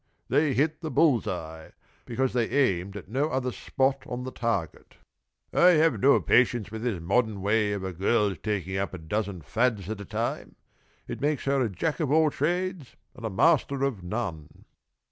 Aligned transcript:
They 0.29 0.55
hit 0.55 0.81
the 0.81 0.89
bull's 0.89 1.27
eye, 1.27 1.73
because 2.05 2.33
they 2.33 2.49
aimed 2.49 2.97
at 2.97 3.07
no 3.07 3.29
other 3.29 3.51
spot 3.51 4.01
on 4.07 4.23
the 4.23 4.31
target. 4.31 4.95
I 5.53 5.73
have 5.77 5.99
no 6.01 6.19
patience 6.21 6.71
with 6.71 6.81
this 6.81 6.99
modern 6.99 7.39
way 7.43 7.71
of 7.73 7.83
a 7.83 7.93
girl's 7.93 8.39
taking 8.39 8.77
up 8.77 8.95
a 8.95 8.97
dozen 8.97 9.43
fads 9.43 9.87
at 9.91 10.01
a 10.01 10.05
time. 10.05 10.55
It 11.07 11.21
makes 11.21 11.45
her 11.45 11.61
a 11.61 11.69
jack 11.69 12.01
at 12.01 12.09
all 12.09 12.31
trades 12.31 12.95
and 13.13 13.23
a 13.23 13.29
master 13.29 13.83
of 13.83 14.01
none." 14.01 14.65